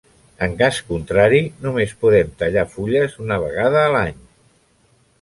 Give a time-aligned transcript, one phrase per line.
[0.45, 4.21] En cas contrari, només podem tallar fulles una vegada a l'any.